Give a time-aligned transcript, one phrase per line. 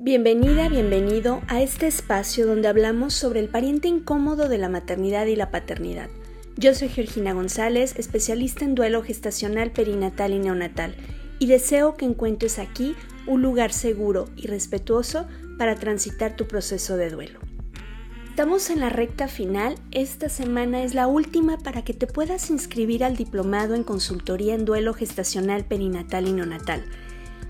[0.00, 5.34] Bienvenida, bienvenido a este espacio donde hablamos sobre el pariente incómodo de la maternidad y
[5.34, 6.08] la paternidad.
[6.56, 10.94] Yo soy Georgina González, especialista en duelo gestacional, perinatal y neonatal,
[11.40, 12.94] y deseo que encuentres aquí
[13.26, 15.26] un lugar seguro y respetuoso
[15.58, 17.40] para transitar tu proceso de duelo.
[18.30, 23.02] Estamos en la recta final, esta semana es la última para que te puedas inscribir
[23.02, 26.84] al diplomado en consultoría en duelo gestacional, perinatal y neonatal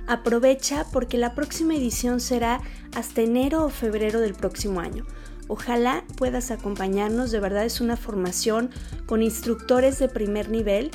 [0.09, 2.63] Aprovecha porque la próxima edición será
[2.95, 5.05] hasta enero o febrero del próximo año.
[5.49, 8.71] Ojalá puedas acompañarnos, de verdad es una formación
[9.05, 10.91] con instructores de primer nivel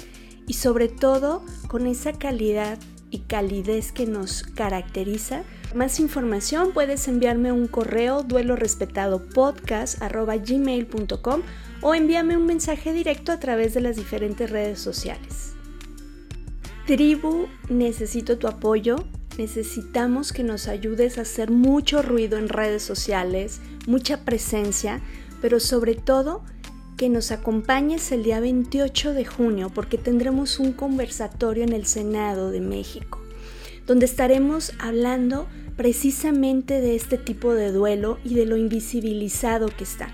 [0.48, 2.80] y sobre todo con esa calidad
[3.12, 5.44] y calidez que nos caracteriza.
[5.76, 11.42] Más información puedes enviarme un correo duelo respetado podcast@gmail.com
[11.82, 15.53] o envíame un mensaje directo a través de las diferentes redes sociales.
[16.86, 18.98] Tribu, necesito tu apoyo.
[19.38, 25.02] Necesitamos que nos ayudes a hacer mucho ruido en redes sociales, mucha presencia,
[25.42, 26.44] pero sobre todo
[26.98, 32.52] que nos acompañes el día 28 de junio porque tendremos un conversatorio en el Senado
[32.52, 33.22] de México,
[33.88, 40.14] donde estaremos hablando precisamente de este tipo de duelo y de lo invisibilizado que está.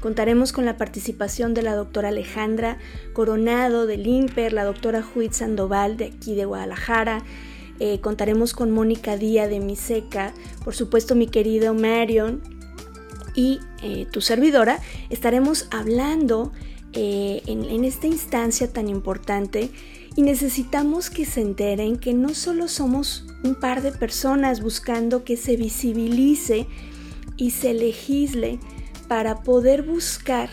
[0.00, 2.78] Contaremos con la participación de la doctora Alejandra
[3.12, 7.22] Coronado del INPER, la doctora Judith Sandoval de aquí de Guadalajara.
[7.78, 10.32] Eh, contaremos con Mónica Díaz de Miseca,
[10.64, 12.40] por supuesto mi querido Marion
[13.34, 14.80] y eh, tu servidora.
[15.10, 16.52] Estaremos hablando
[16.94, 19.70] eh, en, en esta instancia tan importante
[20.16, 25.36] y necesitamos que se enteren que no solo somos un par de personas buscando que
[25.36, 26.66] se visibilice
[27.36, 28.58] y se legisle
[29.10, 30.48] para poder buscar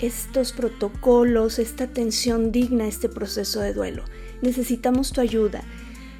[0.00, 4.02] estos protocolos, esta atención digna este proceso de duelo.
[4.42, 5.62] Necesitamos tu ayuda,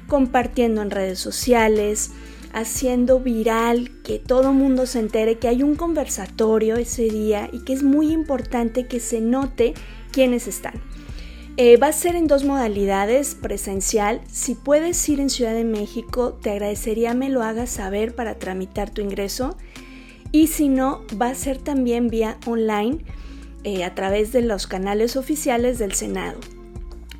[0.07, 2.11] compartiendo en redes sociales,
[2.53, 7.73] haciendo viral, que todo mundo se entere que hay un conversatorio ese día y que
[7.73, 9.73] es muy importante que se note
[10.13, 10.75] quiénes están.
[11.57, 14.21] Eh, va a ser en dos modalidades, presencial.
[14.31, 18.91] Si puedes ir en Ciudad de México, te agradecería me lo hagas saber para tramitar
[18.91, 19.57] tu ingreso
[20.31, 22.99] y si no, va a ser también vía online
[23.63, 26.39] eh, a través de los canales oficiales del Senado.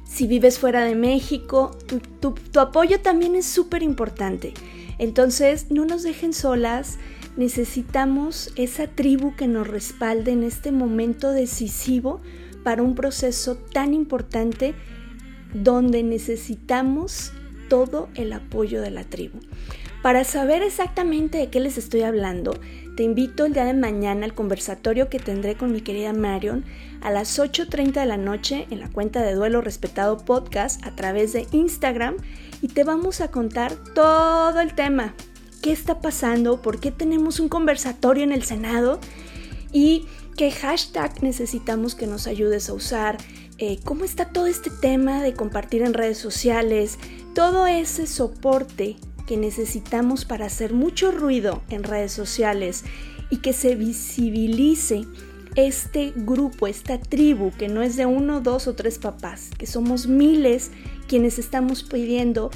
[0.06, 1.72] Si vives fuera de México,
[2.20, 4.54] tu, tu apoyo también es súper importante.
[4.98, 7.00] Entonces, no nos dejen solas,
[7.38, 12.22] necesitamos esa tribu que nos respalde en este momento decisivo
[12.64, 14.76] para un proceso tan importante
[15.54, 17.34] donde necesitamos
[17.70, 19.40] todo el apoyo de la tribu.
[20.02, 22.60] Para saber exactamente de qué les estoy hablando,
[22.96, 26.66] te invito el día de mañana al conversatorio que tendré con mi querida Marion
[27.02, 31.32] a las 8.30 de la noche en la cuenta de Duelo Respetado Podcast a través
[31.32, 32.18] de Instagram
[32.62, 35.16] y te vamos a contar todo el tema.
[35.62, 36.62] ¿Qué está pasando?
[36.62, 39.00] ¿Por qué tenemos un conversatorio en el Senado?
[39.72, 43.18] ¿Y qué hashtag necesitamos que nos ayudes a usar?
[43.58, 46.98] Eh, ¿Cómo está todo este tema de compartir en redes sociales?
[47.34, 48.98] Todo ese soporte
[49.38, 52.84] necesitamos para hacer mucho ruido en redes sociales
[53.30, 55.06] y que se visibilice
[55.56, 60.08] este grupo, esta tribu, que no es de uno, dos o tres papás, que somos
[60.08, 60.72] miles
[61.08, 62.52] quienes estamos pidiendo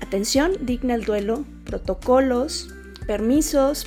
[0.00, 2.74] atención digna al duelo, protocolos,
[3.06, 3.86] permisos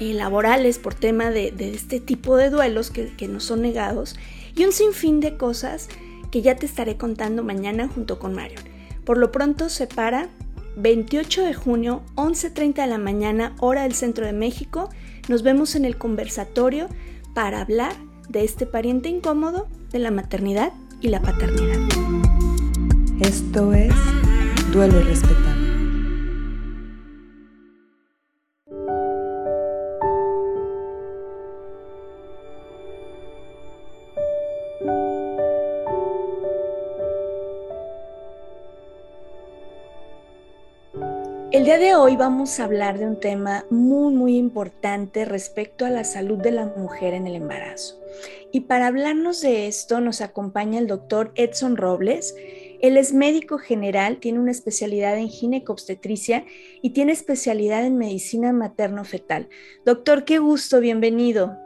[0.00, 4.16] eh, laborales por tema de, este tipo de duelos que, que nos son negados
[4.54, 5.88] y un sinfín de cosas
[6.30, 8.58] que ya te estaré contando mañana junto con Mario.
[9.04, 10.28] Por lo pronto se para
[10.76, 14.90] 28 de junio, 11.30 de la mañana, hora del centro de México.
[15.28, 16.88] Nos vemos en el conversatorio
[17.34, 17.94] para hablar
[18.28, 21.80] de este pariente incómodo de la maternidad y la paternidad.
[23.20, 23.94] Esto es
[24.72, 25.45] Duelo y Respetar.
[41.78, 46.38] De hoy vamos a hablar de un tema muy muy importante respecto a la salud
[46.38, 48.00] de la mujer en el embarazo.
[48.50, 52.34] Y para hablarnos de esto nos acompaña el doctor Edson Robles.
[52.80, 56.46] Él es médico general, tiene una especialidad en ginecobstetricia
[56.80, 59.50] y tiene especialidad en medicina materno-fetal.
[59.84, 61.58] Doctor, qué gusto, bienvenido.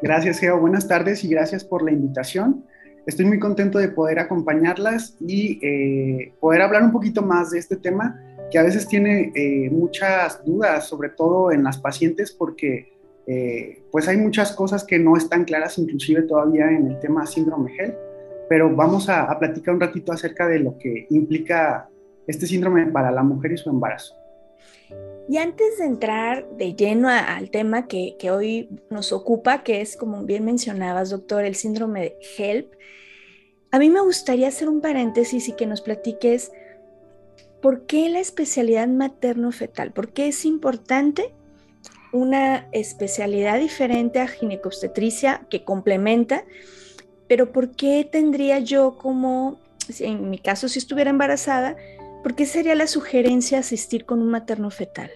[0.00, 0.60] Gracias, Geo.
[0.60, 2.64] Buenas tardes y gracias por la invitación.
[3.04, 7.76] Estoy muy contento de poder acompañarlas y eh, poder hablar un poquito más de este
[7.76, 8.20] tema
[8.50, 12.92] que a veces tiene eh, muchas dudas, sobre todo en las pacientes, porque
[13.26, 17.72] eh, pues hay muchas cosas que no están claras, inclusive todavía en el tema síndrome
[17.72, 17.94] GEL,
[18.48, 21.88] pero vamos a, platicar un ratito acerca de lo que implica
[22.26, 24.14] este síndrome para la mujer y su embarazo.
[25.28, 29.96] Y antes de entrar de lleno al tema que, que, hoy nos ocupa, que es,
[29.96, 32.72] como bien mencionabas, doctor, el síndrome de HELP,
[33.72, 36.52] a mí me gustaría hacer un paréntesis y que nos platiques
[37.66, 41.34] por qué la especialidad materno-fetal, por qué es importante
[42.12, 46.44] una especialidad diferente a ginecobstetricia que complementa,
[47.26, 49.58] pero por qué tendría yo como,
[49.98, 51.74] en mi caso si estuviera embarazada,
[52.22, 55.10] ¿Por qué sería la sugerencia asistir con un materno fetal?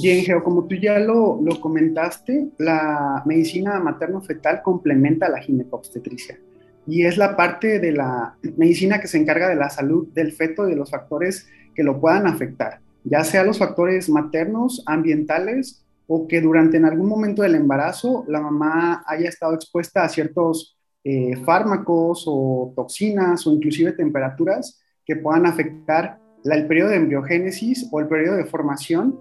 [0.00, 6.38] Bien, Geo, como tú ya lo, lo comentaste, la medicina materno-fetal complementa a la ginecobstetricia
[6.86, 10.66] y es la parte de la medicina que se encarga de la salud del feto
[10.66, 16.26] y de los factores que lo puedan afectar, ya sea los factores maternos, ambientales o
[16.26, 21.36] que durante en algún momento del embarazo la mamá haya estado expuesta a ciertos eh,
[21.44, 28.08] fármacos o toxinas o inclusive temperaturas que puedan afectar el periodo de embriogénesis o el
[28.08, 29.18] periodo de formación,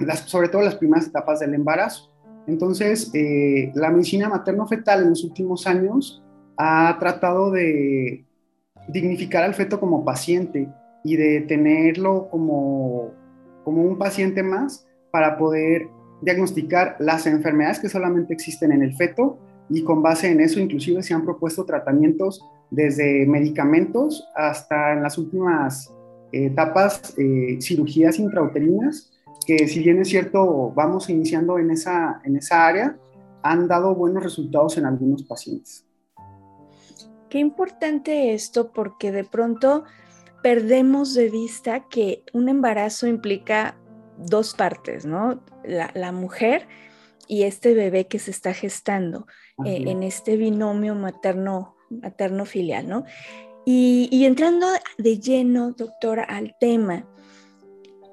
[0.00, 2.12] las, sobre todo las primeras etapas del embarazo.
[2.46, 6.22] Entonces, eh, la medicina materno-fetal en los últimos años
[6.56, 8.24] ha tratado de
[8.88, 10.68] dignificar al feto como paciente
[11.02, 13.12] y de tenerlo como,
[13.64, 15.88] como un paciente más para poder
[16.22, 19.38] diagnosticar las enfermedades que solamente existen en el feto
[19.68, 22.40] y con base en eso inclusive se han propuesto tratamientos
[22.70, 25.92] desde medicamentos hasta en las últimas
[26.32, 29.12] etapas eh, cirugías intrauterinas,
[29.46, 32.98] que si bien es cierto, vamos iniciando en esa, en esa área,
[33.42, 35.86] han dado buenos resultados en algunos pacientes.
[37.28, 39.84] Qué importante esto porque de pronto
[40.42, 43.76] perdemos de vista que un embarazo implica
[44.18, 45.42] dos partes, ¿no?
[45.64, 46.66] La, mujer
[47.28, 49.26] y este bebé que se está gestando
[49.64, 53.04] eh, en este binomio materno materno-filial, ¿no?
[53.64, 57.04] Y, entrando de lleno, doctora, al tema,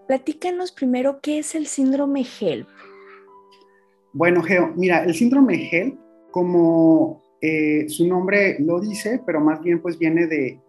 [0.08, 2.68] platícanos primero qué es el síndrome HELP.
[4.14, 5.98] Bueno, Geo, mira, el síndrome HELP,
[6.32, 10.60] como eh, su nombre lo dice, pero más bien pues viene de,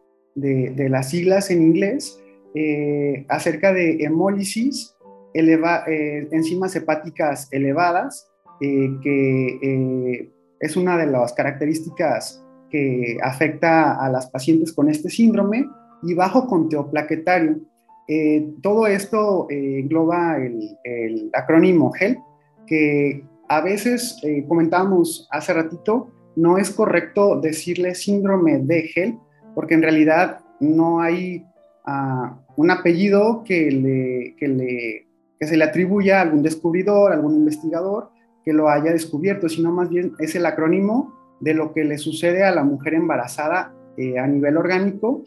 [0.89, 2.21] las siglas en inglés,
[2.55, 4.97] eh, acerca de hemólisis,
[5.35, 8.29] eh, enzimas hepáticas elevadas,
[8.61, 10.31] que
[10.61, 15.67] es una de las características que afecta a las pacientes con este síndrome
[16.03, 17.61] y bajo conteo plaquetario.
[18.07, 22.19] Eh, todo esto eh, engloba el, acrónimo HELP,
[22.67, 29.19] que a veces eh, comentábamos hace ratito, no es correcto decirle síndrome de HELP,
[29.55, 31.45] porque en realidad no hay
[31.85, 35.07] ah, un apellido que, le, que, le,
[35.39, 38.11] que se le atribuya a algún descubridor, algún investigador
[38.45, 42.45] que lo haya descubierto, sino más bien es el acrónimo de lo que le sucede
[42.45, 45.23] a la mujer embarazada eh, a nivel orgánico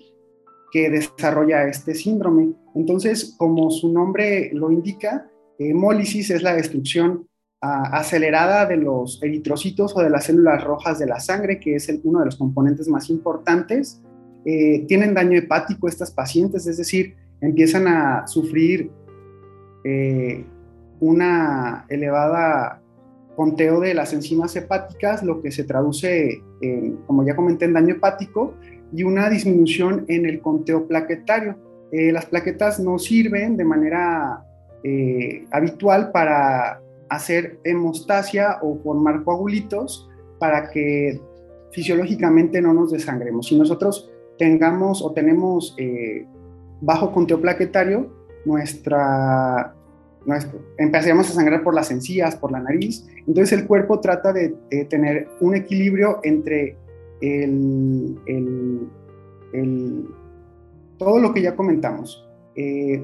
[0.71, 2.53] que desarrolla este síndrome.
[2.75, 7.27] Entonces, como su nombre lo indica, hemólisis es la destrucción
[7.61, 11.89] ah, acelerada de los eritrocitos o de las células rojas de la sangre, que es
[12.03, 14.01] uno de los componentes más importantes.
[14.45, 18.91] Eh, tienen daño hepático estas pacientes, es decir, empiezan a sufrir
[19.83, 20.45] eh,
[20.99, 22.81] una elevada
[23.35, 26.41] conteo de las enzimas hepáticas, lo que se traduce,
[27.05, 28.55] como ya comenté, en daño hepático
[28.93, 31.55] y una disminución en el conteo plaquetario.
[31.91, 34.43] Eh, las plaquetas no sirven de manera
[34.83, 41.19] eh, habitual para hacer hemostasia o formar coagulitos para que
[41.71, 43.47] fisiológicamente no nos desangremos.
[43.47, 46.25] Si nosotros tengamos o tenemos eh,
[46.81, 48.11] bajo conteo plaquetario,
[48.45, 49.73] nuestra
[50.77, 53.07] empezamos a sangrar por las encías, por la nariz.
[53.25, 54.49] Entonces el cuerpo trata de,
[54.89, 56.75] tener un equilibrio entre
[57.21, 58.17] el,
[60.97, 62.27] todo lo que ya comentamos.
[62.55, 63.03] Eh,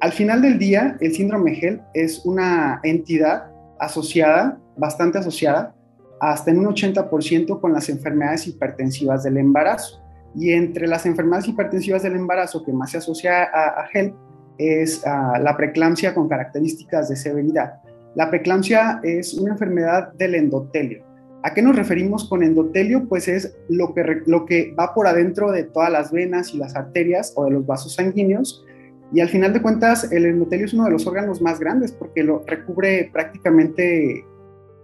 [0.00, 5.74] al final del día, el síndrome HELP es una entidad asociada, bastante asociada,
[6.20, 10.02] hasta en un 80% con las enfermedades hipertensivas del embarazo.
[10.34, 14.14] Y entre las enfermedades hipertensivas del embarazo que más se asocia a, a HELP
[14.60, 17.80] es ah, la preeclampsia con características de severidad.
[18.14, 21.04] La preeclampsia es una enfermedad del endotelio.
[21.42, 23.08] ¿A qué nos referimos con endotelio?
[23.08, 26.76] Pues es lo que, lo que va por adentro de todas las venas y las
[26.76, 28.64] arterias o de los vasos sanguíneos.
[29.12, 32.22] Y al final de cuentas, el endotelio es uno de los órganos más grandes porque
[32.22, 34.24] lo recubre prácticamente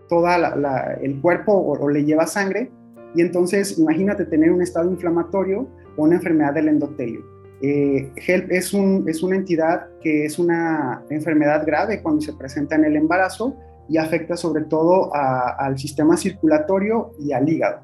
[0.09, 0.27] todo
[1.03, 2.71] el cuerpo o le lleva sangre.
[3.15, 7.25] Y entonces, imagínate tener un estado inflamatorio o una enfermedad del endotelio.
[7.63, 12.77] Eh, HELP es, un, es una entidad que es una enfermedad grave cuando se presenta
[12.77, 13.57] en el embarazo
[13.89, 17.81] y afecta sobre todo al sistema circulatorio y al hígado.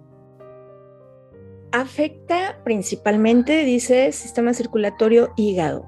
[1.73, 5.87] Afecta principalmente, dice, sistema circulatorio hígado.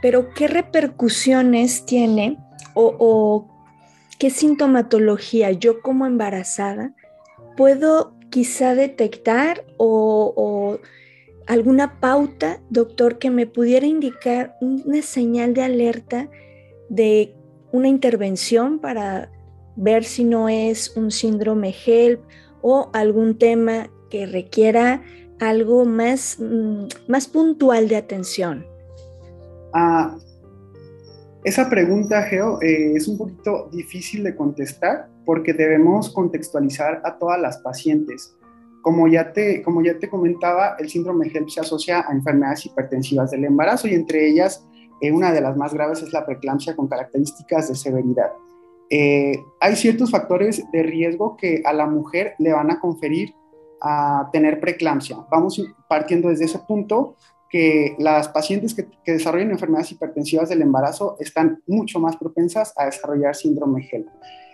[0.00, 2.38] pero ¿qué repercusiones tiene
[2.74, 3.48] o,
[4.18, 6.94] qué sintomatología yo como embarazada
[7.56, 10.78] puedo quizá detectar o,
[11.48, 16.28] alguna pauta, doctor, que me pudiera indicar una señal de alerta
[16.88, 17.34] de
[17.72, 19.30] una intervención para
[19.78, 22.20] ver si no es un síndrome HELP
[22.62, 25.02] o algún tema que requiera
[25.38, 28.66] algo más, mm, más puntual de atención?
[29.72, 30.16] Ah,
[31.44, 37.40] esa pregunta, Geo, eh, es un poquito difícil de contestar porque debemos contextualizar a todas
[37.40, 38.34] las pacientes.
[38.82, 43.30] Como ya te, como ya te comentaba, el síndrome HELP se asocia a enfermedades hipertensivas
[43.30, 44.66] del embarazo y entre ellas
[45.00, 48.32] eh, una de las más graves es la preeclampsia con características de severidad.
[48.90, 53.34] Eh, hay ciertos factores de riesgo que a la mujer le van a conferir
[53.80, 55.18] a tener preeclampsia.
[55.30, 57.16] Vamos partiendo desde ese punto
[57.48, 63.34] que las pacientes que, desarrollan enfermedades hipertensivas del embarazo están mucho más propensas a desarrollar
[63.34, 64.08] síndrome HELP.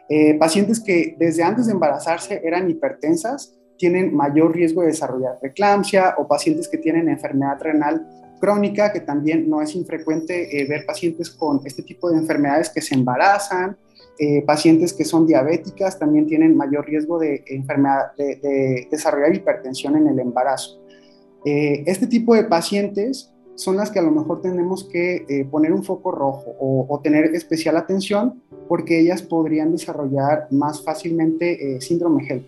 [0.09, 6.15] Eh, pacientes que desde antes de embarazarse eran hipertensas tienen mayor riesgo de desarrollar preeclampsia
[6.19, 8.07] o pacientes que tienen enfermedad renal
[8.39, 12.83] crónica, que también no es infrecuente eh, ver pacientes con este tipo de enfermedades que
[12.83, 13.77] se embarazan,
[14.19, 20.07] eh, pacientes que son diabéticas también tienen mayor riesgo de, enfermedad, de, desarrollar hipertensión en
[20.07, 20.81] el embarazo.
[21.45, 25.73] Eh, este tipo de pacientes son las que a lo mejor tenemos que eh, poner
[25.73, 32.47] un foco rojo o, tener especial atención porque ellas podrían desarrollar más fácilmente síndrome HELP.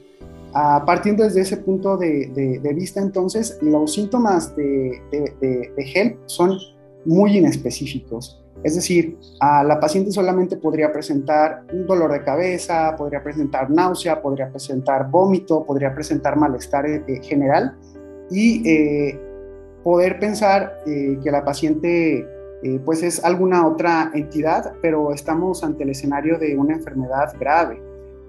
[0.87, 5.01] Partiendo desde ese punto de, vista, entonces, los síntomas de,
[5.77, 6.59] HELP son
[7.05, 8.46] muy inespecíficos.
[8.67, 14.21] Es decir, a la paciente solamente podría presentar un dolor de cabeza, podría presentar náusea,
[14.21, 17.77] podría presentar vómito, podría presentar malestar eh, eh, general
[18.29, 19.21] y eh,
[19.85, 22.27] poder pensar que la paciente
[22.85, 27.81] pues es alguna otra entidad, pero estamos ante el escenario de una enfermedad grave.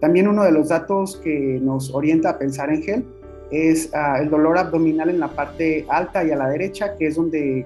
[0.01, 3.05] También uno de los datos que nos orienta a pensar en GEL
[3.49, 7.15] es ah, el dolor abdominal en la parte alta y a la derecha, que es
[7.15, 7.65] donde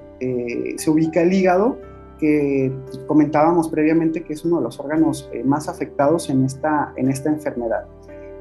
[0.78, 1.91] se ubica el hígado
[2.22, 2.72] que
[3.08, 7.30] comentábamos previamente que es uno de los órganos eh, más afectados en esta, en esta
[7.30, 7.86] enfermedad.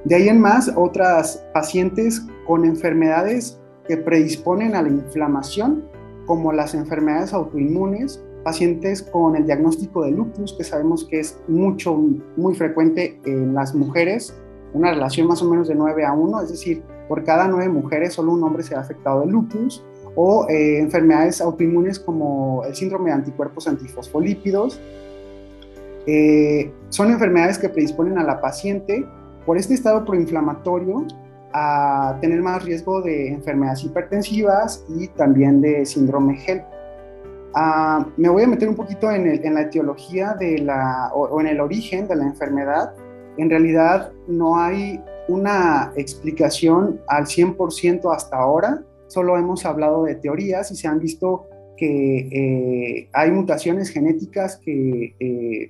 [0.05, 3.59] De ahí en más, otras pacientes con enfermedades
[3.89, 5.85] que predisponen a la inflamación,
[6.27, 11.95] como las enfermedades autoinmunes, pacientes con el diagnóstico de lupus, que sabemos que es mucho,
[12.37, 14.35] muy frecuente en las mujeres,
[14.73, 18.15] una relación más o menos de 9 a 1, es decir, por cada 9 mujeres
[18.15, 23.11] solo un hombre se ha afectado de lupus, o eh, enfermedades autoinmunes como el síndrome
[23.11, 24.81] de anticuerpos antifosfolípidos.
[26.07, 29.05] Eh, son enfermedades que predisponen a la paciente
[29.47, 31.07] por este estado proinflamatorio
[31.53, 36.65] a tener más riesgo de enfermedades hipertensivas y también de síndrome HELP.
[37.55, 41.61] Ah, me voy a meter un poquito en, la etiología de la, o, en el
[41.61, 42.95] origen de la enfermedad.
[43.37, 50.71] En realidad no hay una explicación al 100% hasta ahora solo hemos hablado de teorías
[50.71, 55.69] y se han visto que eh, hay mutaciones genéticas que eh,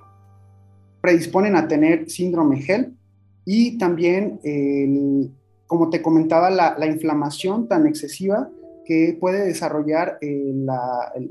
[1.01, 2.93] predisponen a tener síndrome HELP
[3.45, 4.39] y también,
[5.65, 8.49] como te comentaba, la, inflamación tan excesiva
[8.85, 10.53] que puede desarrollar eh,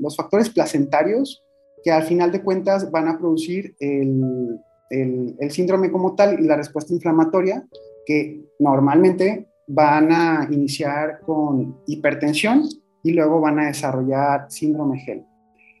[0.01, 1.41] los factores placentarios
[1.83, 6.57] que al final de cuentas van a producir el, el síndrome como tal y la
[6.57, 7.65] respuesta inflamatoria
[8.05, 12.63] que normalmente van a iniciar con hipertensión
[13.03, 15.25] y luego van a desarrollar síndrome HELP.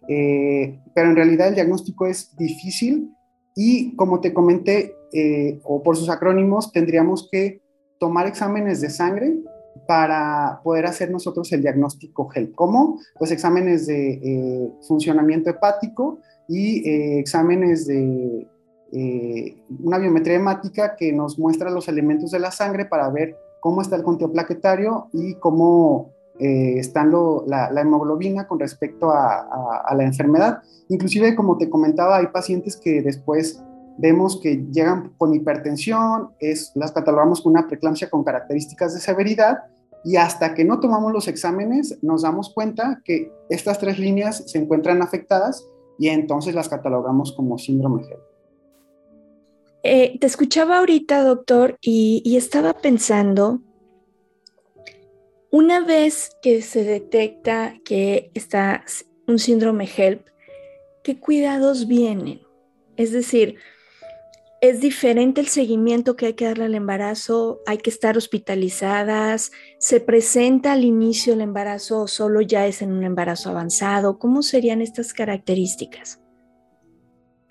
[0.07, 3.11] Eh, pero en realidad el diagnóstico es difícil
[3.55, 7.61] y como te comenté, eh, o por sus acrónimos, tendríamos que
[7.99, 9.35] tomar exámenes de sangre
[9.87, 12.55] para poder hacer nosotros el diagnóstico HELP.
[12.55, 12.99] ¿Cómo?
[13.19, 18.47] Pues exámenes de eh, funcionamiento hepático y exámenes de
[19.79, 23.95] una biometría hemática que nos muestra los elementos de la sangre para ver cómo está
[23.95, 30.63] el conteo plaquetario y cómo eh, está la, hemoglobina con respecto a, la enfermedad.
[30.89, 33.63] Inclusive, como te comentaba, hay pacientes que después
[33.97, 39.59] vemos que llegan con hipertensión, es, las catalogamos con una preeclampsia con características de severidad
[40.03, 44.57] y hasta que no tomamos los exámenes nos damos cuenta que estas tres líneas se
[44.57, 45.67] encuentran afectadas
[45.99, 48.30] y entonces las catalogamos como síndrome GERD.
[49.83, 53.61] Eh, te escuchaba ahorita, doctor, y, estaba pensando,
[55.49, 58.85] una vez que se detecta que está
[59.27, 60.27] un síndrome HELP,
[61.03, 62.41] ¿qué cuidados vienen?
[62.95, 63.57] Es decir,
[64.63, 67.61] ¿Es diferente el seguimiento que hay que darle al embarazo?
[67.65, 69.51] ¿Hay que estar hospitalizadas?
[69.79, 74.19] ¿Se presenta al inicio el embarazo o solo ya es en un embarazo avanzado?
[74.19, 76.20] ¿Cómo serían estas características?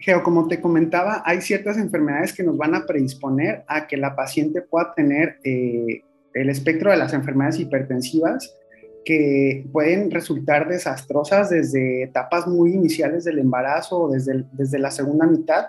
[0.01, 4.17] Geo, como te comentaba, hay ciertas enfermedades que nos van a predisponer a que la
[4.17, 6.03] paciente pueda tener eh,
[6.33, 8.57] el espectro de las enfermedades hipertensivas
[9.05, 15.27] que pueden resultar desastrosas desde etapas muy iniciales del embarazo o desde, desde la segunda
[15.27, 15.67] mitad.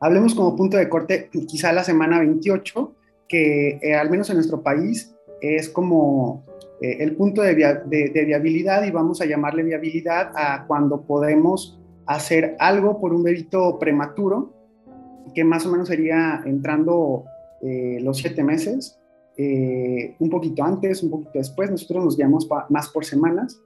[0.00, 2.94] Hablemos como punto de corte quizá la semana 28,
[3.28, 6.44] que eh, al menos en nuestro país es como
[6.82, 13.00] eh, el punto de, viabilidad y vamos a llamarle viabilidad a cuando podemos hacer algo
[13.00, 14.52] por un bebito prematuro,
[15.34, 17.24] que más o menos sería entrando
[17.62, 18.98] eh, los siete meses,
[19.36, 23.60] un poquito antes, un poquito después, nosotros nos guiamos más por semanas.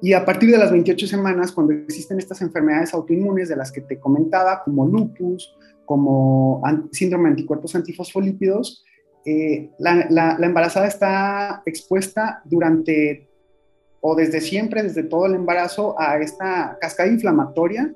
[0.00, 3.80] Y a partir de las 28 semanas, cuando existen estas enfermedades autoinmunes de las que
[3.80, 8.84] te comentaba, como lupus, como síndrome de anticuerpos antifosfolípidos,
[9.24, 13.28] eh, la, embarazada está expuesta durante
[14.00, 17.92] o desde siempre, desde todo el embarazo, a esta cascada inflamatoria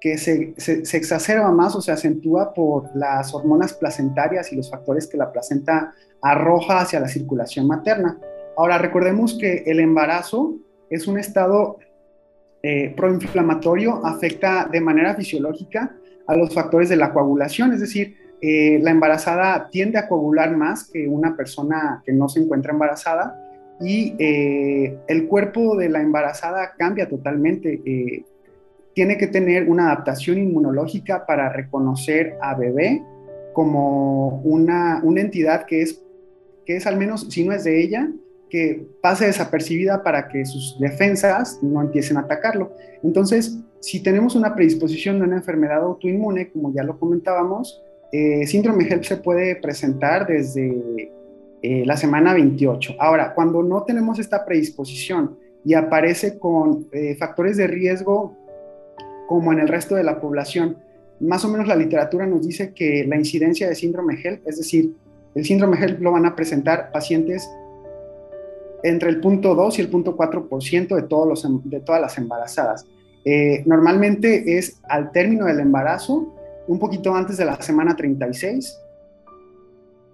[0.00, 0.54] que se,
[0.96, 5.94] exacerba más o se acentúa por las hormonas placentarias y los factores que la placenta
[6.20, 8.18] arroja hacia la circulación materna.
[8.56, 10.56] Ahora, recordemos que el embarazo
[10.90, 11.78] es un estado
[12.64, 15.94] eh, proinflamatorio, afecta de manera fisiológica
[16.26, 20.90] a los factores de la coagulación, es decir, eh, la embarazada tiende a coagular más
[20.90, 23.41] que una persona que no se encuentra embarazada
[23.82, 28.24] y eh, el cuerpo de la embarazada cambia totalmente.
[28.94, 33.02] tiene que tener una adaptación inmunológica para reconocer a bebé
[33.52, 36.02] como una, una entidad que es,
[36.66, 38.08] que es al menos, si no es de ella,
[38.52, 42.72] que pase desapercibida para que sus defensas no empiecen a atacarlo.
[43.02, 48.84] Entonces, si tenemos una predisposición de una enfermedad autoinmune, como ya lo comentábamos, eh, síndrome
[48.84, 51.10] HELP se puede presentar desde
[51.62, 52.96] eh, la semana 28.
[52.98, 58.36] Ahora, cuando no tenemos esta predisposición y aparece con eh, factores de riesgo
[59.28, 60.76] como en el resto de la población,
[61.20, 64.92] más o menos la literatura nos dice que la incidencia de síndrome HELP, es decir,
[65.34, 67.48] el síndrome HELP lo van a presentar pacientes
[68.82, 72.18] entre el punto 2 y el punto 4% de, todos los, em, de todas las
[72.18, 72.86] embarazadas.
[73.24, 76.34] Eh, normalmente es al término del embarazo,
[76.66, 78.81] un poquito antes de la semana 36,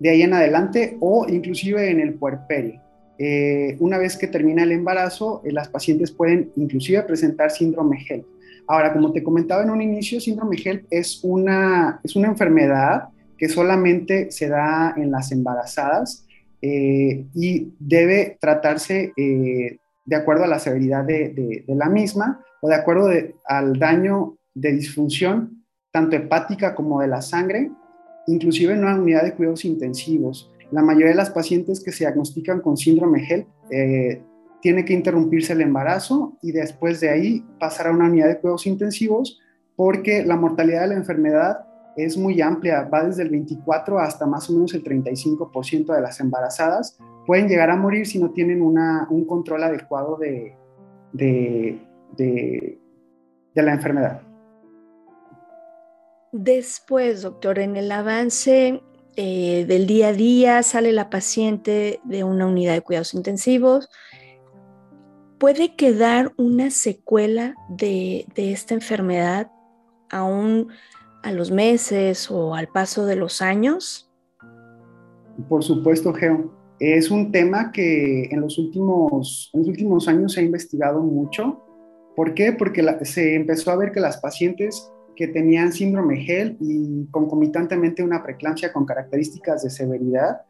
[0.01, 2.81] de ahí en adelante o inclusive en el puerperio.
[3.19, 8.27] Eh, una vez que termina el embarazo, eh, las pacientes pueden inclusive presentar síndrome HELP.
[8.69, 13.09] Ahora, como te comentaba en un inicio, síndrome HELP es una, es una enfermedad
[13.39, 16.27] que solamente se da en las embarazadas
[16.61, 22.75] eh, y debe tratarse eh, de acuerdo a la severidad de, la misma o de
[22.75, 23.11] acuerdo
[23.47, 27.71] al daño de disfunción, tanto hepática como de la sangre,
[28.29, 30.51] inclusive en una unidad de cuidados intensivos.
[30.71, 34.23] La mayoría de las pacientes que se diagnostican con síndrome HELP eh,
[34.61, 38.67] tiene que interrumpirse el embarazo y después de ahí pasar a una unidad de cuidados
[38.67, 39.41] intensivos
[39.77, 41.64] porque la mortalidad de la enfermedad
[41.97, 46.21] es muy amplia, va desde el 24 hasta más o menos el 35% de las
[46.21, 46.97] embarazadas
[47.29, 50.55] pueden llegar a morir si no tienen un control adecuado de,
[51.12, 52.79] de,
[53.55, 54.23] la enfermedad.
[56.33, 58.83] Después, doctor, en el avance
[59.17, 63.88] eh, del día a día sale la paciente de una unidad de cuidados intensivos.
[65.38, 69.51] ¿Puede quedar una secuela de, de esta enfermedad
[70.11, 70.69] aún
[71.23, 74.11] a los meses o al paso de los años?
[75.49, 76.53] Por supuesto, Geo.
[76.81, 81.64] Es un tema que en los últimos, en los últimos años se ha investigado mucho.
[82.14, 82.53] ¿Por qué?
[82.53, 88.22] Porque se empezó a ver que las pacientes que tenían síndrome GEL y concomitantemente una
[88.22, 90.42] preeclampsia con características de severidad,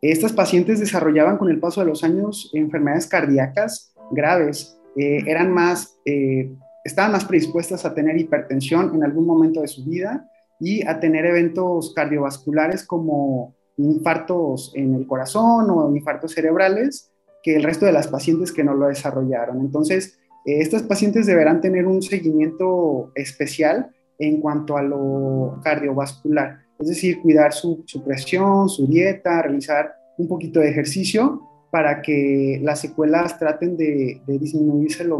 [0.00, 5.98] estas pacientes desarrollaban con el paso de los años enfermedades cardíacas graves, eh, eran más
[6.04, 6.52] eh,
[6.84, 10.30] estaban más predispuestas a tener hipertensión en algún momento de su vida
[10.60, 17.10] y a tener eventos cardiovasculares como infartos en el corazón o infartos cerebrales
[17.42, 19.60] que el resto de las pacientes que no lo desarrollaron.
[19.60, 23.90] Entonces, eh, estas pacientes deberán tener un seguimiento especial
[24.26, 30.60] en cuanto a lo cardiovascular, es decir, cuidar su, presión, su dieta, realizar un poquito
[30.60, 35.18] de ejercicio para que las secuelas traten de, disminuirse lo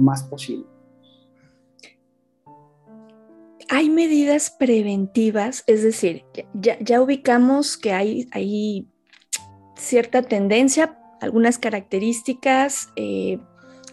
[0.00, 0.64] más posible.
[3.72, 8.86] hay medidas preventivas, es decir, ya, ubicamos que hay, hay,
[9.76, 13.38] cierta tendencia, algunas características, eh,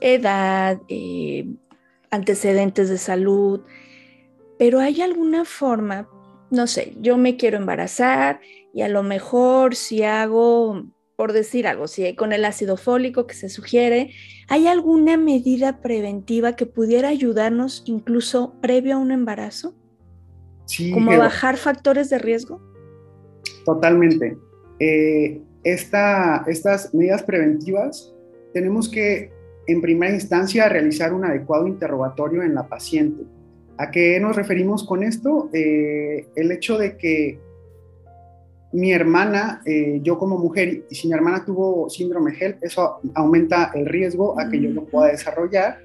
[0.01, 1.47] edad, eh,
[2.11, 3.61] antecedentes de salud,
[4.59, 6.09] pero hay alguna forma,
[6.51, 8.41] no sé, yo me quiero embarazar
[8.73, 10.83] y a lo mejor si hago,
[11.15, 14.11] por decir algo, si con el ácido fólico que se sugiere,
[14.49, 19.75] ¿hay alguna medida preventiva que pudiera ayudarnos incluso previo a un embarazo?
[20.65, 20.91] Sí.
[20.91, 22.61] ¿Como bajar factores de riesgo?
[23.63, 24.37] Totalmente.
[24.79, 28.13] Eh, estas medidas preventivas
[28.53, 29.31] tenemos que,
[29.67, 33.23] en primera instancia, realizar un adecuado interrogatorio en la paciente
[33.79, 35.49] ¿A qué nos referimos con esto?
[35.53, 37.39] Eh, el hecho de que
[38.73, 43.71] mi hermana, eh, yo como mujer, y si mi hermana tuvo síndrome HELP, eso aumenta
[43.73, 45.79] el riesgo a que yo lo pueda desarrollar.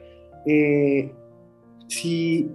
[0.45, 1.13] Eh,
[1.87, 2.51] si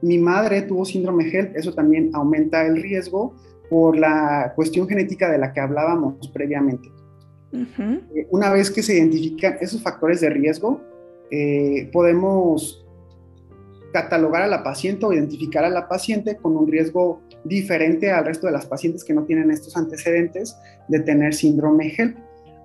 [0.00, 3.34] mi madre tuvo síndrome HELP, eso también aumenta el riesgo
[3.68, 6.88] por la cuestión genética de la que hablábamos previamente.
[8.30, 10.80] una vez que se identifican esos factores de riesgo,
[11.92, 12.87] podemos
[13.92, 18.46] catalogar a la paciente o identificar a la paciente con un riesgo diferente al resto
[18.46, 20.56] de las pacientes que no tienen estos antecedentes
[20.88, 22.16] de tener síndrome HELP.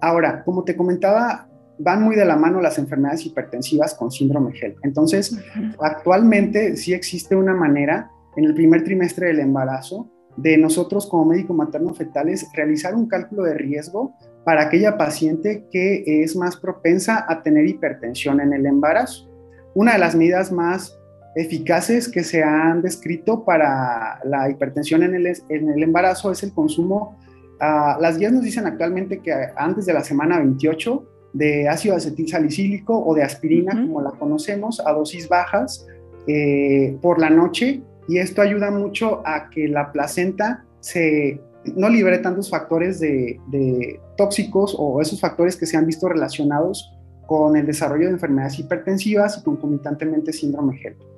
[0.02, 1.48] Ahora, como te comentaba,
[1.80, 4.78] van muy de la mano las enfermedades hipertensivas con síndrome HELP.
[4.84, 5.38] Entonces,
[5.80, 11.54] actualmente sí existe una manera en el primer trimestre del embarazo de nosotros como médico
[11.54, 17.44] materno fetales realizar un cálculo de riesgo para aquella paciente que es más propensa a
[17.44, 19.30] tener hipertensión en el embarazo.
[19.76, 21.00] Una de las medidas más
[21.36, 26.54] eficaces que se han descrito para la hipertensión en el, en el embarazo es el
[26.54, 27.18] consumo,
[27.60, 32.28] uh, las guías nos dicen actualmente que antes de la semana 28 de ácido acetil
[32.28, 35.88] salicílico o de aspirina, como la conocemos, a dosis bajas
[36.28, 41.42] eh, por la noche y esto ayuda mucho a que la placenta se
[41.76, 46.94] no libere tantos factores de, de tóxicos o esos factores que se han visto relacionados
[47.26, 51.13] con el desarrollo de enfermedades hipertensivas y concomitantemente síndrome HELP.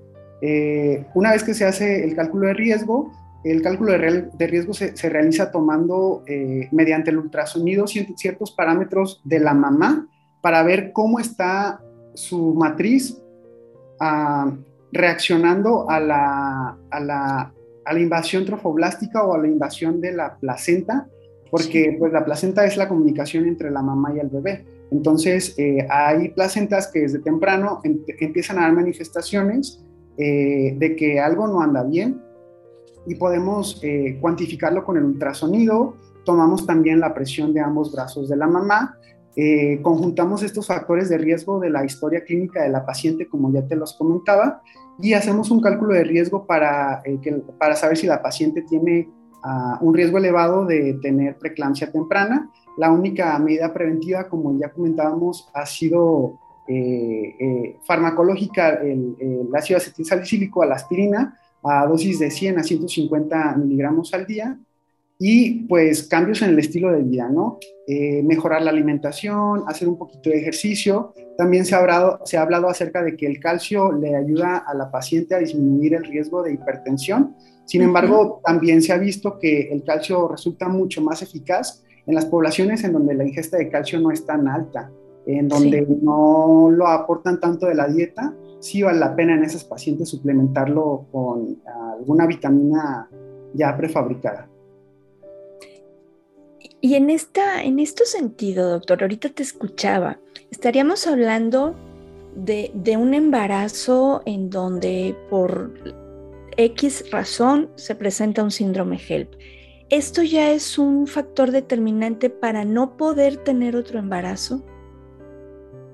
[0.47, 3.11] Eh, una vez que se hace el cálculo de riesgo,
[3.43, 9.55] el cálculo de, riesgo se, realiza tomando eh, mediante el ultrasonido ciertos parámetros de la
[9.55, 10.07] mamá
[10.41, 11.81] para ver cómo está
[12.13, 13.19] su matriz
[13.99, 14.55] ah,
[14.91, 17.51] reaccionando a la, a, la,
[17.83, 21.07] a la, invasión trofoblástica o a la invasión de la placenta,
[21.49, 24.63] porque pues, la placenta es la comunicación entre la mamá y el bebé.
[24.91, 29.81] Entonces, eh, hay placentas que desde temprano em, empiezan a dar manifestaciones
[30.17, 32.21] eh, de que algo no anda bien
[33.05, 35.95] y podemos eh, cuantificarlo con el ultrasonido.
[36.23, 38.97] Tomamos también la presión de ambos brazos de la mamá.
[39.35, 43.67] Eh, conjuntamos estos factores de riesgo de la historia clínica de la paciente, como ya
[43.67, 44.61] te los comentaba,
[44.99, 47.03] y hacemos un cálculo de riesgo para,
[47.59, 49.09] para saber si la paciente tiene
[49.43, 52.49] ah, un riesgo elevado de tener preeclampsia temprana.
[52.77, 59.15] La única medida preventiva, como ya comentábamos, ha sido eh, eh, farmacológica, el,
[59.53, 64.57] ácido acetil salicílico a la aspirina, a dosis de 100 a 150 miligramos al día,
[65.19, 67.59] y pues cambios en el estilo de vida, ¿no?
[67.87, 71.13] Eh, mejorar la alimentación, hacer un poquito de ejercicio.
[71.37, 74.73] También se ha, hablado, se ha hablado acerca de que el calcio le ayuda a
[74.73, 77.35] la paciente a disminuir el riesgo de hipertensión.
[77.65, 82.25] Sin embargo, también se ha visto que el calcio resulta mucho más eficaz en las
[82.25, 84.91] poblaciones en donde la ingesta de calcio no es tan alta
[85.25, 89.63] en donde no lo aportan tanto de la dieta, sí vale la pena en esas
[89.63, 93.09] pacientes suplementarlo con alguna vitamina
[93.53, 94.49] ya prefabricada.
[96.81, 100.19] Y en, esta, en este sentido, doctor, ahorita te escuchaba,
[100.51, 101.75] estaríamos hablando
[102.35, 105.73] de, de un embarazo en donde por
[106.57, 109.33] X razón se presenta un síndrome HELP.
[109.89, 114.63] ¿Esto ya es un factor determinante para no poder tener otro embarazo?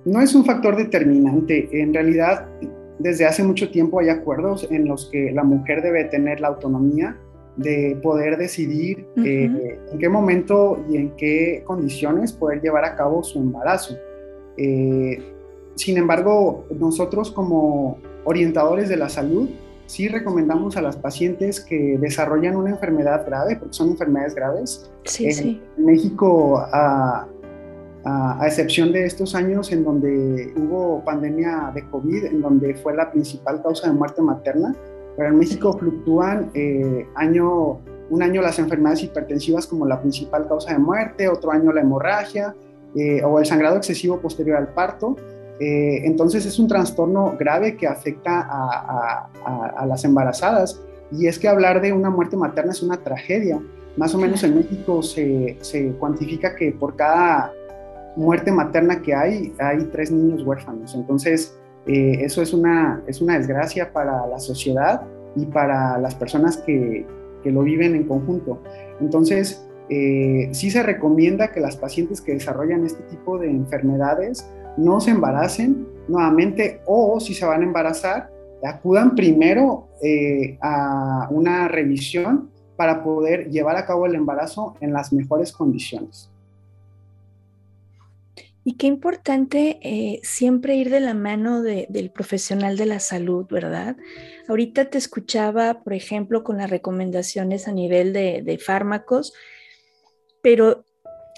[0.05, 1.69] No es un factor determinante.
[1.71, 2.47] En realidad,
[2.99, 7.17] desde hace mucho tiempo hay acuerdos en los que la mujer debe tener la autonomía
[7.57, 13.23] de poder decidir eh, en qué momento y en qué condiciones poder llevar a cabo
[13.23, 13.95] su embarazo.
[14.57, 15.21] Eh,
[15.75, 19.49] sin embargo, nosotros como orientadores de la salud,
[19.85, 24.91] sí recomendamos a las pacientes que desarrollan una enfermedad grave, porque son enfermedades graves.
[25.03, 25.61] Sí, sí.
[25.77, 27.27] En México, a,
[28.03, 33.11] a, excepción de estos años en donde hubo pandemia de COVID, en donde fue la
[33.11, 34.75] principal causa de muerte materna,
[35.15, 40.73] pero en México fluctúan eh, año, un año las enfermedades hipertensivas como la principal causa
[40.73, 42.55] de muerte, otro año la hemorragia
[42.95, 45.15] eh, o el sangrado excesivo posterior al parto.
[45.59, 49.29] Eh, entonces es un trastorno grave que afecta a,
[49.77, 53.61] a, las embarazadas y es que hablar de una muerte materna es una tragedia.
[53.95, 57.51] Más o menos en México se, se cuantifica que por cada
[58.15, 60.95] muerte materna que hay, hay tres niños huérfanos.
[60.95, 65.01] Entonces, eh, eso es una, es una desgracia para la sociedad
[65.35, 67.05] y para las personas que,
[67.43, 68.61] que lo viven en conjunto.
[68.99, 75.01] Entonces, eh, sí se recomienda que las pacientes que desarrollan este tipo de enfermedades no
[75.01, 78.29] se embaracen nuevamente o si se van a embarazar,
[78.63, 85.11] acudan primero eh, a una revisión para poder llevar a cabo el embarazo en las
[85.11, 86.30] mejores condiciones.
[88.63, 93.97] Y qué importante eh, siempre ir de la mano del profesional de la salud, ¿verdad?
[94.47, 99.33] Ahorita te escuchaba, por ejemplo, con las recomendaciones a nivel de, de fármacos,
[100.43, 100.85] pero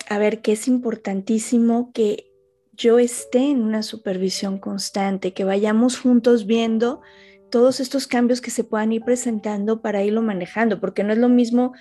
[0.10, 2.30] a ver, que es importantísimo que
[2.74, 7.02] yo esté en una supervisión constante, que vayamos juntos viendo
[7.50, 11.30] todos estos cambios que se puedan ir presentando para irlo manejando, porque no es lo
[11.30, 11.74] mismo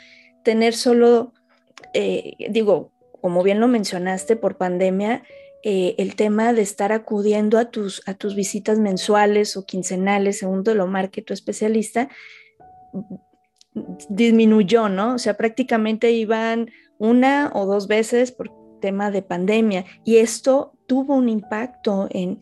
[0.44, 1.32] tener solo,
[1.94, 2.91] eh, digo,
[3.22, 5.22] como bien lo mencionaste, por pandemia,
[5.62, 10.64] eh, el tema de estar acudiendo a tus, a tus visitas mensuales o quincenales, según
[10.64, 12.08] te lo marque tu especialista,
[14.08, 15.14] disminuyó, ¿no?
[15.14, 21.14] O sea, prácticamente iban una o dos veces por tema de pandemia y esto tuvo
[21.14, 22.40] un impacto en,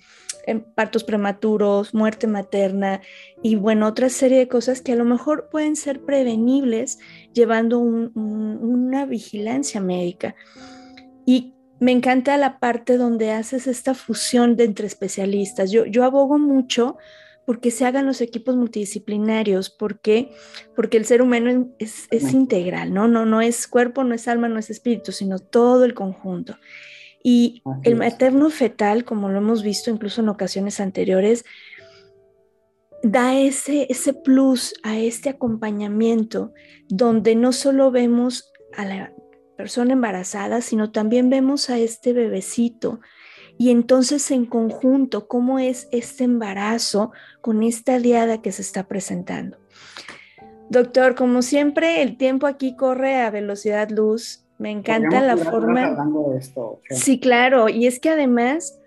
[0.75, 3.01] partos prematuros, muerte materna
[3.43, 6.99] y bueno, otra serie de cosas que a lo mejor pueden ser prevenibles
[7.33, 10.35] llevando una vigilancia médica.
[11.27, 15.71] Y me encanta la parte donde haces esta fusión de entre especialistas.
[15.71, 16.99] Yo, yo abogo mucho
[17.47, 20.31] porque se hagan los equipos multidisciplinarios, porque
[20.77, 23.09] porque el ser humano es, es integral, ¿no?
[23.09, 26.57] No no es cuerpo, no es alma, no es espíritu, sino todo el conjunto.
[27.23, 31.45] Y el materno fetal, como lo hemos visto incluso en ocasiones anteriores,
[33.03, 36.53] da ese, ese plus a este acompañamiento
[36.89, 39.13] donde no solo vemos a la
[39.57, 43.01] persona embarazada, sino también vemos a este bebecito.
[43.59, 49.59] Y entonces en conjunto, cómo es este embarazo con esta diada que se está presentando.
[50.71, 55.97] Doctor, como siempre, el tiempo aquí corre a velocidad luz me encanta la forma.
[56.91, 57.71] Sí, claro.
[57.71, 58.79] Y es que además,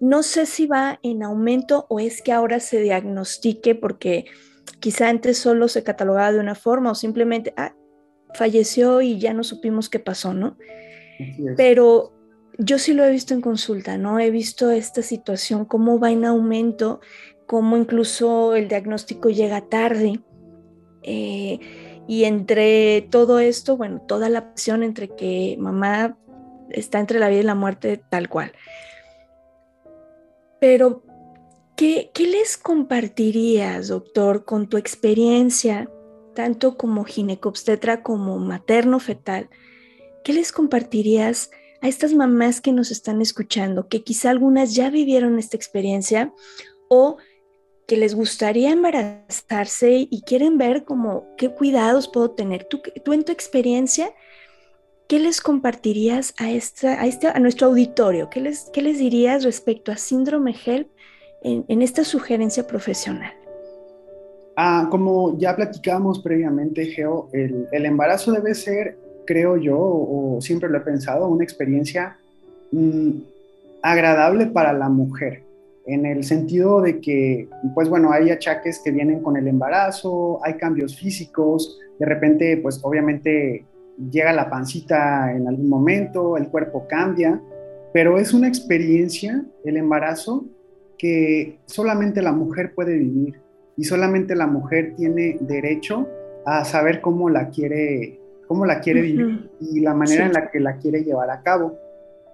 [0.00, 4.24] no sé si va en aumento o es que ahora se diagnostique porque
[4.80, 7.74] quizá antes solo se catalogaba de una forma o simplemente ah,
[8.32, 10.56] falleció y ya no supimos qué pasó, ¿no?
[11.58, 12.14] Pero
[12.58, 14.18] yo sí lo he visto en consulta, ¿no?
[14.20, 17.00] He visto esta situación, cómo va en aumento,
[17.46, 20.20] cómo incluso el diagnóstico llega tarde.
[21.02, 21.60] Eh,
[22.06, 26.18] y entre todo esto, bueno, toda la pasión entre que mamá
[26.70, 28.52] está entre la vida y la muerte tal cual.
[30.60, 31.02] Pero,
[31.76, 35.90] ¿qué, les compartirías, doctor, con tu experiencia,
[36.34, 39.48] tanto como ginecobstetra como materno-fetal?
[40.24, 45.38] ¿Qué les compartirías a estas mamás que nos están escuchando, que quizá algunas ya vivieron
[45.40, 46.32] esta experiencia
[46.88, 47.16] o
[47.92, 52.64] que les gustaría embarazarse y quieren ver como qué cuidados puedo tener.
[52.64, 54.08] Tú, tú en tu experiencia,
[55.08, 58.30] ¿qué les compartirías a, esta, a, este, a nuestro auditorio?
[58.30, 60.88] ¿Qué les, qué les dirías respecto a síndrome HELP
[61.42, 63.34] en, en esta sugerencia profesional?
[64.56, 70.70] Ah, como ya platicábamos previamente, Geo, el, el, embarazo debe ser, creo yo, o, siempre
[70.70, 72.16] lo he pensado, una experiencia
[72.70, 73.10] mm,
[73.82, 75.42] agradable para la mujer
[75.86, 80.54] en el sentido de que, pues bueno, hay achaques que vienen con el embarazo, hay
[80.54, 83.64] cambios físicos, de repente, pues obviamente
[84.10, 87.40] llega la pancita en algún momento, el cuerpo cambia,
[87.92, 90.44] pero es una experiencia, el embarazo,
[90.98, 93.40] que solamente la mujer puede vivir
[93.76, 96.08] y solamente la mujer tiene derecho
[96.46, 100.60] a saber cómo la quiere, cómo la quiere vivir y la manera en la que
[100.60, 101.76] la quiere llevar a cabo.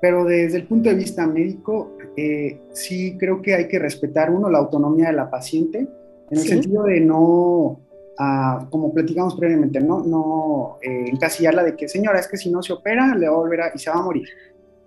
[0.00, 4.48] Pero desde el punto de vista médico, eh, sí creo que hay que respetar, uno,
[4.48, 5.88] la autonomía de la paciente,
[6.30, 7.80] en el sentido de no,
[8.18, 12.62] ah, como platicamos previamente, no, no eh, encasillarla de que, señora, es que si no
[12.62, 14.28] se opera, le va a volver a, y se va a morir.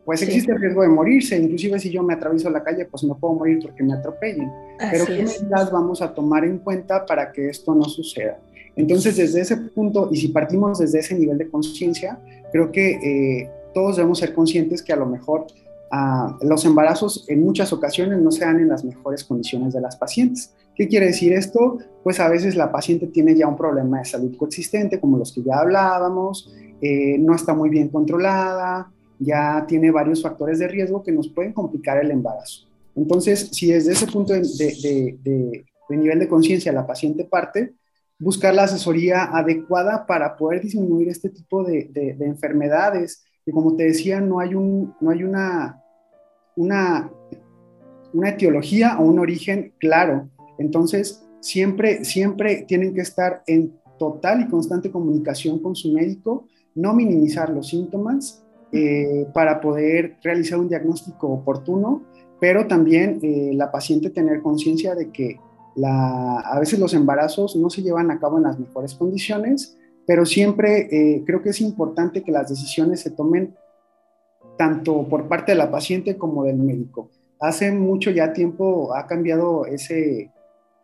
[0.05, 3.17] Pues existe el riesgo de morirse, inclusive si yo me atravieso la calle, pues no
[3.17, 4.51] puedo morir porque me atropellen.
[4.91, 8.39] Pero ¿qué medidas vamos a tomar en cuenta para que esto no suceda?
[8.75, 12.19] Entonces, desde ese punto, y si partimos desde ese nivel de conciencia,
[12.51, 15.47] creo que eh, todos debemos ser conscientes que a lo mejor
[15.91, 19.95] ah, los embarazos en muchas ocasiones no se dan en las mejores condiciones de las
[19.95, 20.53] pacientes.
[20.75, 21.77] ¿Qué quiere decir esto?
[22.03, 25.43] Pues a veces la paciente tiene ya un problema de salud coexistente, como los que
[25.43, 31.11] ya hablábamos, eh, no está muy bien controlada, ya tiene varios factores de riesgo que
[31.11, 32.65] nos pueden complicar el embarazo.
[32.95, 37.73] Entonces, si desde ese punto de, nivel de conciencia la paciente parte,
[38.17, 44.21] buscar la asesoría adecuada para poder disminuir este tipo de, enfermedades, y como te decía,
[44.21, 45.83] no hay, un, no hay una,
[46.55, 47.11] una,
[48.13, 50.29] una etiología o un origen claro.
[50.57, 56.93] Entonces, siempre, siempre tienen que estar en total y constante comunicación con su médico, no
[56.93, 62.03] minimizar los síntomas eh, para poder realizar un diagnóstico oportuno,
[62.39, 65.39] pero también eh, la paciente tener conciencia de que
[65.75, 69.77] la, a veces los embarazos no se llevan a cabo en las mejores condiciones,
[70.11, 73.55] pero siempre eh, creo que es importante que las decisiones se tomen
[74.57, 77.09] tanto por parte de la paciente como del médico.
[77.39, 80.29] Hace mucho ya tiempo ha cambiado ese,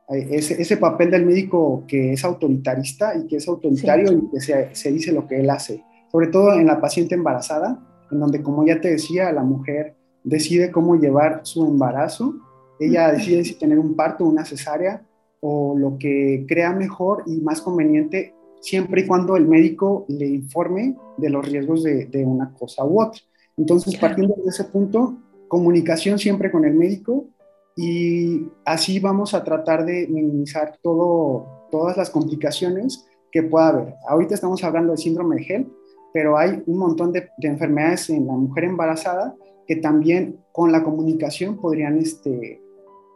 [0.08, 4.74] ese, ese papel del médico que es autoritarista y que es autoritario y que se,
[4.74, 7.80] se dice lo que él hace sobre todo en la paciente embarazada,
[8.12, 12.36] en donde, como ya te decía, la mujer decide cómo llevar su embarazo,
[12.80, 15.06] ella decide si tener un parto, una cesárea
[15.42, 20.96] o lo que crea mejor y más conveniente, siempre y cuando el médico le informe
[21.18, 23.22] de los riesgos de, una cosa u otra.
[23.56, 25.18] Entonces, partiendo de ese punto,
[25.48, 27.26] comunicación siempre con el médico
[27.76, 33.96] y así vamos a tratar de minimizar todo, todas las complicaciones que pueda haber.
[34.08, 35.70] Ahorita estamos hablando del síndrome de HELP,
[36.14, 39.36] pero hay un montón de, enfermedades en la mujer embarazada
[39.68, 42.62] que también con la comunicación podrían este,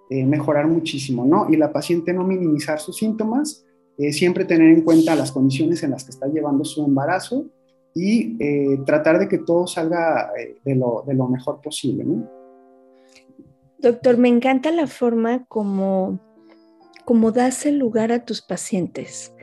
[0.09, 1.47] eh, mejorar muchísimo, ¿no?
[1.49, 3.65] Y la paciente no minimizar sus síntomas,
[3.97, 7.45] eh, siempre tener en cuenta las condiciones en las que está llevando su embarazo
[7.93, 10.31] y eh, tratar de que todo salga
[10.63, 12.05] de lo, de, lo, mejor posible.
[13.79, 16.19] Doctor, me encanta la forma como,
[17.03, 19.33] como das el lugar a tus pacientes,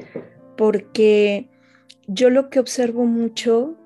[0.57, 1.51] porque
[2.07, 3.77] yo lo que observo mucho,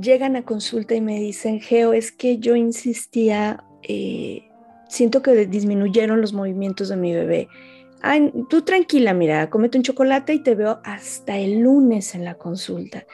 [0.00, 4.48] llegan a consulta y me dicen, Geo, es que yo insistía, eh,
[4.88, 7.48] siento que disminuyeron los movimientos de mi bebé.
[8.02, 12.34] Ay, tú tranquila, mira, comete un chocolate y te veo hasta el lunes en la
[12.34, 13.06] consulta.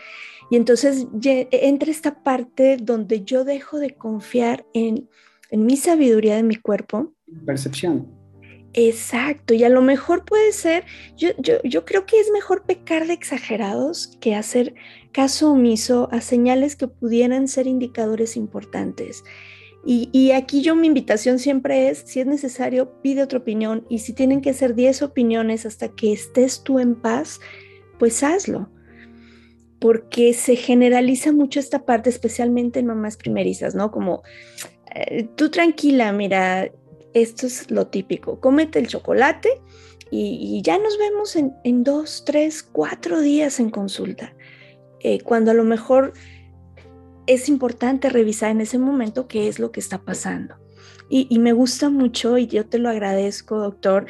[0.50, 5.08] Y entonces entra esta parte donde yo dejo de confiar en,
[5.50, 7.12] en mi sabiduría de mi cuerpo.
[7.44, 8.16] Percepción
[8.78, 10.84] Exacto, y a lo mejor puede ser,
[11.16, 14.74] yo, yo, creo que es mejor pecar de exagerados que hacer
[15.12, 19.24] caso omiso a señales que pudieran ser indicadores importantes.
[19.88, 24.12] Y, aquí yo mi invitación siempre es, si es necesario, pide otra opinión y si
[24.12, 27.40] tienen que ser 10 opiniones hasta que estés tú en paz,
[27.96, 28.68] pues hazlo.
[29.78, 33.92] Porque se generaliza mucho esta parte, especialmente en mamás primerizas, ¿no?
[33.92, 34.24] Como,
[34.92, 36.68] eh, tú tranquila, mira,
[37.14, 39.60] esto es lo típico, cómete el chocolate
[40.10, 44.34] y, ya nos vemos en, dos, tres, cuatro días en consulta,
[45.00, 46.12] eh, cuando a lo mejor
[47.26, 50.56] es importante revisar en ese momento qué es lo que está pasando.
[51.08, 54.06] Y, me gusta mucho y yo te lo agradezco, doctor.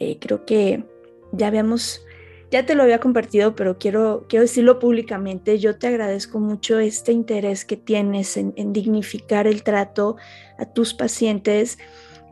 [0.00, 0.84] Eh, creo que
[1.32, 2.04] ya habíamos,
[2.50, 5.60] ya te lo había compartido, pero quiero, quiero decirlo públicamente.
[5.60, 10.16] Yo te agradezco mucho este interés que tienes en, en dignificar el trato
[10.58, 11.78] a tus pacientes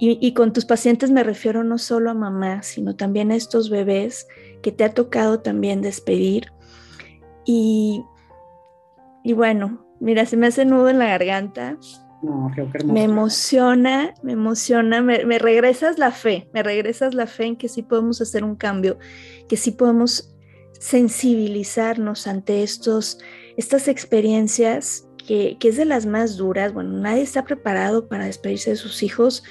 [0.01, 4.29] y, con tus pacientes me refiero no solo a mamá, sino también a estos bebés
[4.63, 6.53] que te ha tocado también despedir.
[7.45, 8.05] Y,
[9.25, 11.77] y bueno, mira, se me hace nudo en la garganta.
[12.23, 17.27] No, creo que me emociona, me emociona, me, me, regresas la fe, me regresas la
[17.27, 18.99] fe en que sí podemos hacer un cambio,
[19.49, 20.35] que sí podemos
[20.79, 23.19] sensibilizarnos ante estos,
[23.57, 26.73] estas experiencias que, que es de las más duras.
[26.73, 29.45] Bueno, nadie está preparado para despedirse de sus hijos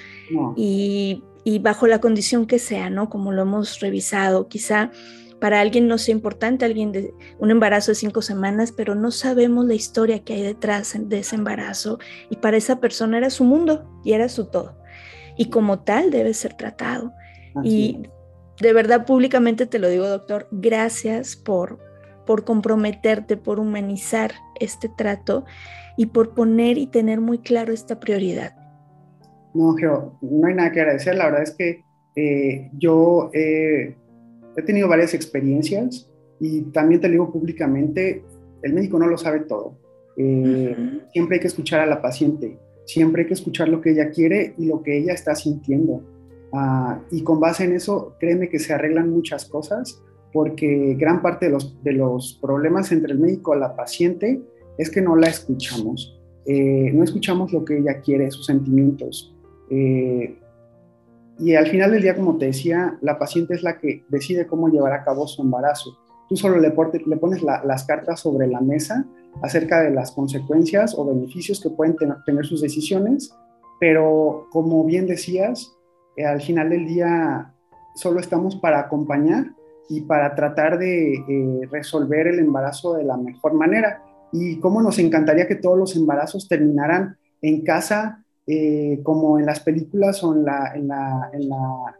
[0.56, 1.24] y,
[1.62, 3.10] bajo la condición que sea, ¿no?
[3.10, 4.92] Como lo hemos revisado, quizá
[5.40, 9.66] para alguien no sea importante, alguien de un embarazo de cinco semanas, pero no sabemos
[9.66, 13.88] la historia que hay detrás de ese embarazo y para esa persona era su mundo
[14.04, 14.78] y era su todo.
[15.38, 17.12] Y como tal debe ser tratado.
[17.64, 18.04] y
[18.62, 21.80] de verdad públicamente te lo digo, doctor, gracias por,
[22.26, 25.46] por comprometerte, por humanizar este trato
[25.96, 28.56] y por poner y tener muy claro esta prioridad.
[29.54, 31.16] No, Geo, no hay nada que agradecer.
[31.16, 31.84] La verdad es que
[32.16, 33.30] eh, yo
[34.58, 38.24] he tenido varias experiencias y también te digo públicamente,
[38.64, 39.78] el médico no lo sabe todo.
[40.18, 40.76] Eh,
[41.14, 44.56] siempre hay que escuchar a la paciente, siempre hay que escuchar lo que ella quiere
[44.58, 46.04] y lo que ella está sintiendo.
[46.52, 50.02] Ah, y con base en eso, créeme que se arreglan muchas cosas
[50.34, 54.42] porque gran parte de los, de los problemas entre el médico y la paciente
[54.78, 56.20] es que no la escuchamos.
[56.46, 59.36] Eh, no escuchamos lo que ella quiere, sus sentimientos.
[59.70, 60.38] Eh,
[61.40, 64.70] y al final del día, como te decía, la paciente es la que decide cómo
[64.70, 65.98] llevar a cabo su embarazo.
[66.28, 69.06] Tú solo le, pones las cartas sobre la mesa
[69.42, 73.34] acerca de las consecuencias o beneficios que pueden tener sus decisiones,
[73.80, 75.72] pero como bien decías,
[76.18, 77.54] eh, al final del día
[77.96, 79.54] solo estamos para acompañar
[79.90, 84.04] y para tratar de eh, resolver el embarazo de la mejor manera.
[84.34, 89.60] Y cómo nos encantaría que todos los embarazos terminaran en casa eh, como en las
[89.60, 92.00] películas o en la, en, la, en, la,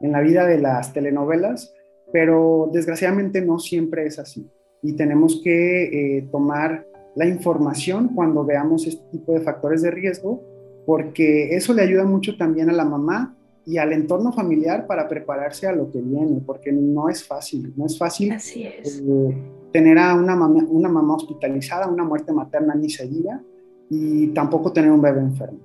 [0.00, 1.72] en la vida de las telenovelas,
[2.12, 4.50] pero desgraciadamente no siempre es así.
[4.82, 10.42] Y tenemos que eh, tomar la información cuando veamos este tipo de factores de riesgo,
[10.86, 13.36] porque eso le ayuda mucho también a la mamá
[13.66, 17.86] y al entorno familiar para prepararse a lo que viene, porque no es fácil, no
[17.86, 18.56] es fácil es.
[18.56, 19.36] Eh,
[19.72, 23.42] tener a una mamá, una mamá hospitalizada, una muerte materna ni seguida,
[23.90, 25.60] y tampoco tener un bebé enfermo.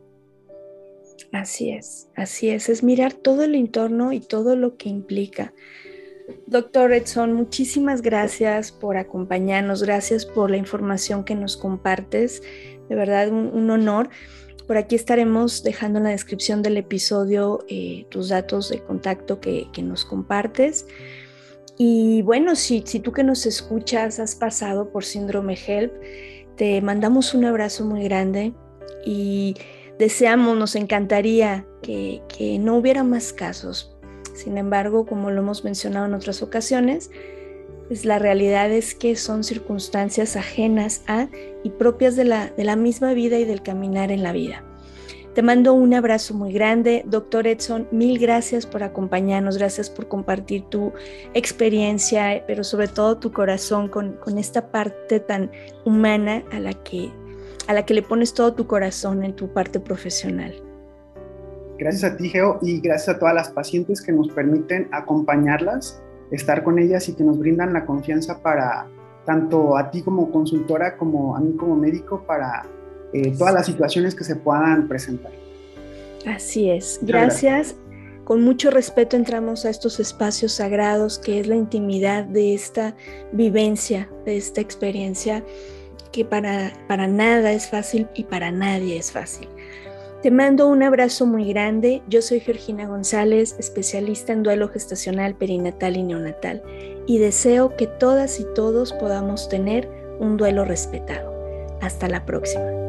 [1.32, 5.54] Así es, así es, es mirar todo el entorno y todo lo que implica.
[6.48, 12.42] Doctor Edson, muchísimas gracias por acompañarnos, gracias por la información que nos compartes,
[12.88, 14.10] de verdad un, honor.
[14.68, 19.68] Por aquí estaremos dejando en la descripción del episodio eh, tus datos de contacto que,
[19.82, 20.86] nos compartes.
[21.78, 25.94] Y bueno, si, si tú que nos escuchas has pasado por síndrome HELP,
[26.60, 28.52] te mandamos un abrazo muy grande
[29.06, 29.56] y
[29.98, 33.96] deseamos, nos encantaría que, que no hubiera más casos.
[34.36, 37.12] Sin embargo, como lo hemos mencionado en otras ocasiones,
[37.88, 41.30] pues la realidad es que son circunstancias ajenas a
[41.64, 44.62] y propias de la, de la misma vida y del caminar en la vida.
[45.34, 47.88] Te mando un abrazo muy grande, doctor Edson.
[47.92, 50.92] Mil gracias por acompañarnos, gracias por compartir tu
[51.36, 55.52] experiencia, pero sobre todo tu corazón con, con esta parte tan
[55.86, 57.12] humana a la, que,
[57.68, 60.52] a la que le pones todo tu corazón en tu parte profesional.
[61.78, 66.02] Gracias a ti, Geo, y gracias a todas las pacientes que nos permiten acompañarlas,
[66.32, 68.88] estar con ellas y que nos brindan la confianza para,
[69.26, 72.66] tanto a ti como consultora, como a mí como médico, para
[73.14, 75.32] eh, todas las situaciones que se puedan presentar.
[76.26, 77.76] Así es, gracias.
[78.24, 82.96] Con mucho respeto entramos a estos espacios sagrados que es la intimidad de esta
[83.32, 85.44] vivencia, de esta experiencia
[86.12, 89.48] que para, para nada es fácil y para nadie es fácil.
[90.22, 92.02] Te mando un abrazo muy grande.
[92.10, 96.62] Yo soy Georgina González, especialista en duelo gestacional, perinatal y neonatal,
[97.08, 99.90] y deseo que todas y todos podamos tener
[100.20, 101.34] un duelo respetado.
[101.82, 102.89] Hasta la próxima.